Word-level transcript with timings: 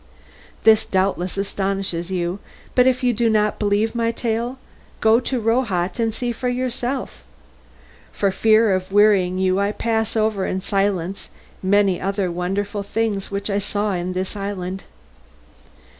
This 0.63 0.83
doubtless 0.83 1.37
astonishes 1.37 2.09
you, 2.09 2.39
but 2.73 2.87
if 2.87 3.03
you 3.03 3.13
do 3.13 3.29
not 3.29 3.59
believe 3.59 3.93
my 3.93 4.11
tale 4.11 4.57
go 4.99 5.19
to 5.19 5.39
Rohat 5.39 5.99
and 5.99 6.11
see 6.11 6.31
for 6.31 6.49
yourself. 6.49 7.23
For 8.11 8.31
fear 8.31 8.73
of 8.73 8.91
wearying 8.91 9.37
you 9.37 9.59
I 9.59 9.71
pass 9.71 10.17
over 10.17 10.47
in 10.47 10.61
silence 10.61 11.29
many 11.61 12.01
other 12.01 12.31
wonderful 12.31 12.81
things 12.81 13.29
which 13.29 13.47
we 13.47 13.59
saw 13.59 13.93
in 13.93 14.13
this 14.13 14.35
island. 14.35 14.85